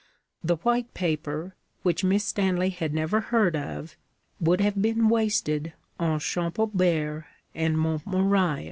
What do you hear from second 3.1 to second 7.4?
heard of would have been wasted on Champaubert